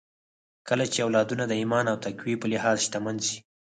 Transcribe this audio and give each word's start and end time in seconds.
کله 0.67 0.85
چې 0.93 0.99
اولادونه 1.05 1.43
د 1.47 1.53
ايمان 1.61 1.85
او 1.91 1.97
تقوی 2.05 2.33
په 2.41 2.47
لحاظ 2.53 2.77
شتمن 2.85 3.15
سي 3.27 3.37